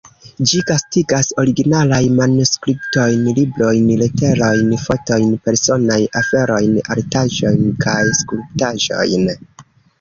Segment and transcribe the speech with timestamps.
[0.51, 9.33] Ĝi gastigas originalaj manuskriptojn, librojn, leterojn, fotojn, personaj aferojn, artaĵojn kaj skulptaĵojn.